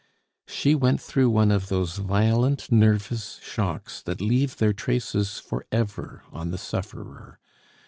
[0.47, 6.23] She went through one of those violent nervous shocks that leave their traces for ever
[6.31, 7.37] on the sufferer.